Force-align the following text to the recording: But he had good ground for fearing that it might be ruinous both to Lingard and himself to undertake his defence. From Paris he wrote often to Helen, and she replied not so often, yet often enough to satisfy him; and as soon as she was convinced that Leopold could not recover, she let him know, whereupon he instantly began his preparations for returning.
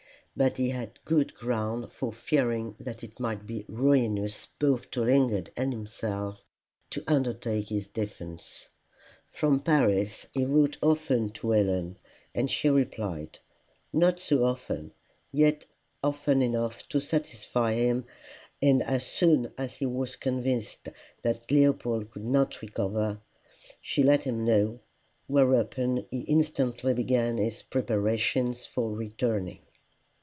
But 0.33 0.55
he 0.55 0.69
had 0.69 0.97
good 1.03 1.33
ground 1.35 1.91
for 1.91 2.13
fearing 2.13 2.77
that 2.79 3.03
it 3.03 3.19
might 3.19 3.45
be 3.45 3.65
ruinous 3.67 4.47
both 4.59 4.89
to 4.91 5.01
Lingard 5.03 5.51
and 5.57 5.73
himself 5.73 6.39
to 6.91 7.03
undertake 7.05 7.67
his 7.67 7.85
defence. 7.89 8.69
From 9.29 9.59
Paris 9.59 10.27
he 10.31 10.45
wrote 10.45 10.77
often 10.81 11.31
to 11.31 11.51
Helen, 11.51 11.97
and 12.33 12.49
she 12.49 12.69
replied 12.69 13.39
not 13.91 14.21
so 14.21 14.45
often, 14.45 14.93
yet 15.33 15.65
often 16.01 16.41
enough 16.41 16.87
to 16.89 17.01
satisfy 17.01 17.73
him; 17.73 18.05
and 18.61 18.81
as 18.83 19.05
soon 19.05 19.51
as 19.57 19.73
she 19.73 19.85
was 19.85 20.15
convinced 20.15 20.87
that 21.23 21.51
Leopold 21.51 22.09
could 22.09 22.23
not 22.23 22.61
recover, 22.61 23.19
she 23.81 24.01
let 24.01 24.23
him 24.23 24.45
know, 24.45 24.79
whereupon 25.27 26.05
he 26.09 26.21
instantly 26.21 26.93
began 26.93 27.37
his 27.37 27.63
preparations 27.63 28.65
for 28.65 28.91
returning. 28.93 29.59